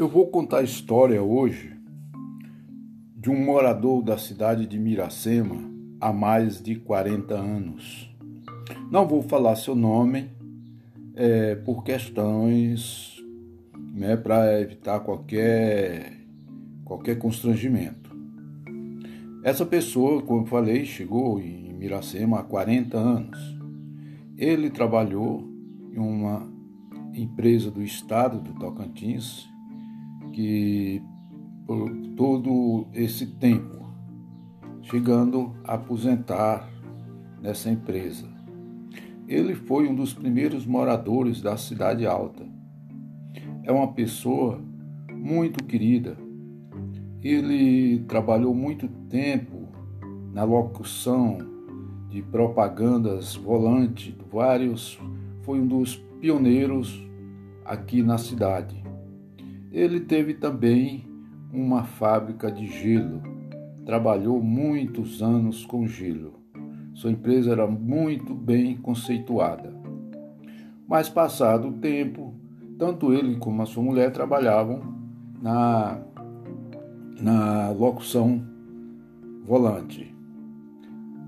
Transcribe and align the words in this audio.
Eu 0.00 0.08
vou 0.08 0.28
contar 0.28 0.60
a 0.60 0.62
história 0.62 1.22
hoje 1.22 1.76
de 3.14 3.28
um 3.28 3.38
morador 3.38 4.02
da 4.02 4.16
cidade 4.16 4.66
de 4.66 4.78
Miracema 4.78 5.56
há 6.00 6.10
mais 6.10 6.58
de 6.58 6.76
40 6.76 7.34
anos. 7.34 8.10
Não 8.90 9.06
vou 9.06 9.20
falar 9.20 9.56
seu 9.56 9.74
nome 9.74 10.30
é, 11.14 11.54
por 11.54 11.84
questões 11.84 13.22
né, 13.92 14.16
para 14.16 14.58
evitar 14.62 15.00
qualquer, 15.00 16.14
qualquer 16.82 17.18
constrangimento. 17.18 18.10
Essa 19.44 19.66
pessoa, 19.66 20.22
como 20.22 20.44
eu 20.44 20.46
falei, 20.46 20.86
chegou 20.86 21.38
em 21.38 21.74
Miracema 21.74 22.40
há 22.40 22.42
40 22.42 22.96
anos. 22.96 23.38
Ele 24.38 24.70
trabalhou 24.70 25.46
em 25.92 25.98
uma 25.98 26.50
empresa 27.12 27.70
do 27.70 27.82
estado 27.82 28.40
do 28.40 28.54
Tocantins 28.54 29.49
que 30.32 31.02
por 31.66 31.90
todo 32.16 32.86
esse 32.92 33.26
tempo, 33.26 33.86
chegando 34.82 35.54
a 35.64 35.74
aposentar 35.74 36.68
nessa 37.40 37.70
empresa. 37.70 38.28
Ele 39.28 39.54
foi 39.54 39.88
um 39.88 39.94
dos 39.94 40.12
primeiros 40.12 40.66
moradores 40.66 41.40
da 41.40 41.56
Cidade 41.56 42.06
Alta. 42.06 42.44
É 43.62 43.70
uma 43.70 43.92
pessoa 43.92 44.60
muito 45.12 45.62
querida. 45.64 46.16
Ele 47.22 48.00
trabalhou 48.08 48.52
muito 48.54 48.88
tempo 49.08 49.68
na 50.32 50.42
locução 50.42 51.38
de 52.08 52.22
propagandas 52.22 53.36
volante, 53.36 54.16
vários, 54.30 54.98
foi 55.42 55.60
um 55.60 55.66
dos 55.66 55.96
pioneiros 56.20 57.00
aqui 57.64 58.02
na 58.02 58.18
cidade. 58.18 58.82
Ele 59.72 60.00
teve 60.00 60.34
também 60.34 61.04
uma 61.52 61.84
fábrica 61.84 62.50
de 62.50 62.66
gelo. 62.66 63.22
Trabalhou 63.86 64.42
muitos 64.42 65.22
anos 65.22 65.64
com 65.64 65.86
gelo. 65.86 66.40
Sua 66.94 67.10
empresa 67.10 67.52
era 67.52 67.66
muito 67.66 68.34
bem 68.34 68.76
conceituada. 68.76 69.72
Mas 70.88 71.08
passado 71.08 71.68
o 71.68 71.72
tempo, 71.74 72.34
tanto 72.78 73.12
ele 73.12 73.36
como 73.36 73.62
a 73.62 73.66
sua 73.66 73.82
mulher 73.82 74.12
trabalhavam 74.12 74.82
na, 75.40 76.00
na 77.20 77.70
locução 77.70 78.42
volante. 79.44 80.12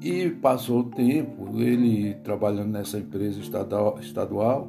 E 0.00 0.30
passou 0.30 0.80
o 0.80 0.90
tempo, 0.90 1.60
ele 1.60 2.14
trabalhando 2.22 2.70
nessa 2.70 2.98
empresa 2.98 3.40
estadual, 3.40 3.98
estadual 3.98 4.68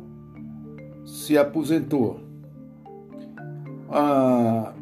se 1.06 1.38
aposentou 1.38 2.29
ah, 3.90 4.74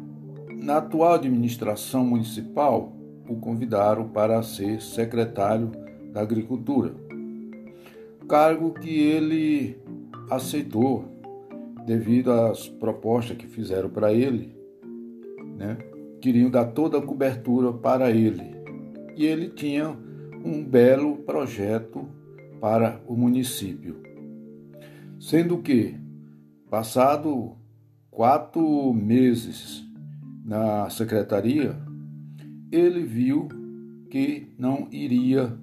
na 0.50 0.78
atual 0.78 1.14
administração 1.14 2.04
municipal, 2.04 2.92
o 3.28 3.36
convidaram 3.36 4.08
para 4.08 4.42
ser 4.42 4.80
secretário 4.80 5.70
da 6.12 6.20
Agricultura, 6.20 6.94
cargo 8.28 8.72
que 8.72 9.00
ele 9.00 9.78
aceitou 10.30 11.04
devido 11.86 12.30
às 12.30 12.68
propostas 12.68 13.36
que 13.36 13.46
fizeram 13.46 13.88
para 13.88 14.12
ele, 14.12 14.54
né? 15.56 15.78
queriam 16.20 16.50
dar 16.50 16.66
toda 16.66 16.98
a 16.98 17.02
cobertura 17.02 17.72
para 17.72 18.10
ele. 18.10 18.56
E 19.16 19.24
ele 19.24 19.48
tinha 19.48 19.96
um 20.44 20.62
belo 20.62 21.16
projeto 21.18 22.06
para 22.60 23.00
o 23.06 23.16
município. 23.16 23.96
Sendo 25.18 25.58
que, 25.58 25.96
passado 26.70 27.57
quatro 28.18 28.92
meses 28.92 29.86
na 30.44 30.90
secretaria, 30.90 31.76
ele 32.72 33.04
viu 33.04 33.46
que 34.10 34.52
não 34.58 34.88
iria 34.90 35.56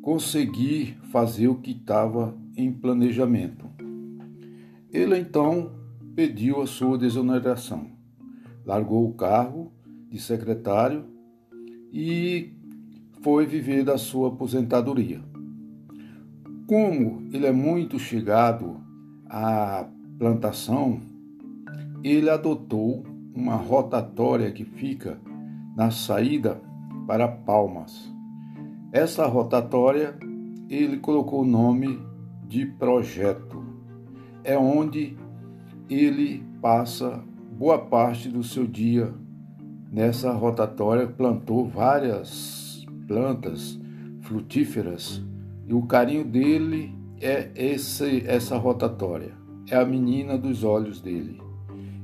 conseguir 0.00 0.96
fazer 1.12 1.48
o 1.48 1.56
que 1.56 1.72
estava 1.72 2.34
em 2.56 2.72
planejamento. 2.72 3.66
Ele 4.90 5.18
então 5.18 5.72
pediu 6.16 6.62
a 6.62 6.66
sua 6.66 6.96
desoneração, 6.96 7.90
largou 8.64 9.06
o 9.06 9.12
cargo 9.12 9.70
de 10.08 10.18
secretário 10.18 11.04
e 11.92 12.50
foi 13.20 13.44
viver 13.44 13.84
da 13.84 13.98
sua 13.98 14.28
aposentadoria. 14.28 15.20
Como 16.66 17.28
ele 17.30 17.44
é 17.44 17.52
muito 17.52 17.98
chegado 17.98 18.80
à 19.28 19.86
plantação, 20.18 21.12
ele 22.04 22.28
adotou 22.28 23.02
uma 23.34 23.56
rotatória 23.56 24.52
que 24.52 24.64
fica 24.64 25.18
na 25.74 25.90
saída 25.90 26.60
para 27.06 27.26
Palmas. 27.26 28.12
Essa 28.92 29.26
rotatória 29.26 30.14
ele 30.68 30.98
colocou 30.98 31.40
o 31.40 31.46
nome 31.46 31.98
de 32.46 32.66
projeto. 32.66 33.64
É 34.44 34.56
onde 34.56 35.16
ele 35.88 36.44
passa 36.60 37.24
boa 37.58 37.78
parte 37.78 38.28
do 38.28 38.42
seu 38.42 38.66
dia 38.66 39.14
nessa 39.90 40.30
rotatória, 40.32 41.06
plantou 41.06 41.66
várias 41.66 42.84
plantas 43.08 43.80
frutíferas 44.20 45.22
e 45.66 45.72
o 45.72 45.82
carinho 45.82 46.24
dele 46.24 46.94
é 47.20 47.50
esse, 47.54 48.24
essa 48.26 48.58
rotatória, 48.58 49.32
é 49.70 49.76
a 49.76 49.84
menina 49.84 50.36
dos 50.36 50.64
olhos 50.64 51.00
dele. 51.00 51.43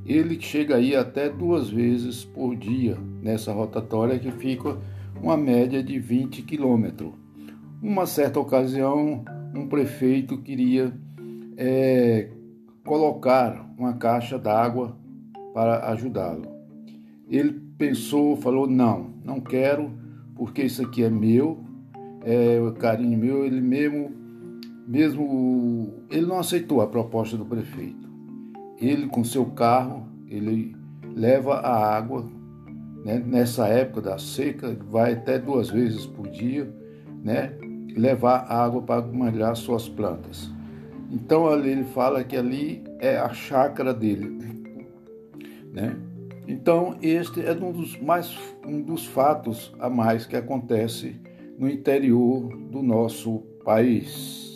Ele 0.05 0.41
chega 0.41 0.77
aí 0.77 0.97
até 0.97 1.29
duas 1.29 1.69
vezes 1.69 2.25
por 2.25 2.57
dia 2.57 2.97
nessa 3.23 3.53
rotatória 3.53 4.19
que 4.19 4.31
fica 4.31 4.79
uma 5.23 5.37
média 5.37 5.83
de 5.83 5.99
20 5.99 6.43
quilômetros. 6.43 7.13
Uma 7.83 8.07
certa 8.07 8.41
ocasião, 8.41 9.25
um 9.55 9.67
prefeito 9.67 10.39
queria 10.39 10.93
é, 11.57 12.31
colocar 12.85 13.71
uma 13.79 13.95
caixa 13.95 14.39
d'água 14.39 14.97
para 15.53 15.91
ajudá-lo. 15.91 16.49
Ele 17.29 17.53
pensou, 17.79 18.37
falou: 18.37 18.67
não, 18.67 19.15
não 19.25 19.41
quero, 19.41 19.93
porque 20.35 20.63
isso 20.63 20.83
aqui 20.83 21.03
é 21.03 21.11
meu, 21.11 21.63
é 22.25 22.59
o 22.61 22.73
carinho 22.73 23.19
meu. 23.19 23.45
Ele 23.45 23.61
mesmo, 23.61 24.11
mesmo, 24.87 25.95
ele 26.11 26.27
não 26.27 26.39
aceitou 26.39 26.81
a 26.81 26.87
proposta 26.87 27.37
do 27.37 27.45
prefeito 27.45 28.00
ele 28.81 29.07
com 29.07 29.23
seu 29.23 29.47
carro, 29.47 30.07
ele 30.29 30.75
leva 31.15 31.57
a 31.57 31.97
água, 31.97 32.25
né? 33.05 33.23
nessa 33.25 33.69
época 33.69 34.01
da 34.01 34.19
seca, 34.19 34.77
vai 34.89 35.13
até 35.13 35.39
duas 35.39 35.69
vezes 35.69 36.07
por 36.07 36.29
dia, 36.29 36.73
né? 37.23 37.53
levar 37.97 38.51
água 38.51 38.83
para 38.83 39.03
molhar 39.03 39.55
suas 39.57 39.89
plantas. 39.89 40.51
Então 41.11 41.49
ali 41.49 41.71
ele 41.71 41.85
fala 41.85 42.23
que 42.23 42.37
ali 42.37 42.85
é 43.01 43.19
a 43.19 43.31
chácara 43.31 43.93
dele, 43.93 44.39
né? 45.73 45.97
Então 46.47 46.97
este 47.03 47.45
é 47.45 47.53
um 47.53 47.73
dos 47.73 48.01
mais 48.01 48.39
um 48.65 48.81
dos 48.81 49.07
fatos 49.07 49.75
a 49.81 49.91
mais 49.91 50.25
que 50.25 50.37
acontece 50.37 51.21
no 51.59 51.69
interior 51.69 52.57
do 52.71 52.83
nosso 52.83 53.41
país. 53.65 54.50